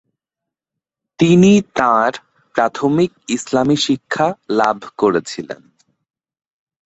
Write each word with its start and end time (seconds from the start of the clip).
তিনি 1.19 1.51
তাঁর 1.75 2.11
প্রাথমিক 2.55 3.11
ইসলামী 3.29 3.77
শিক্ষা 3.77 4.27
লাভ 4.51 4.77
করেছিলেন। 4.97 5.61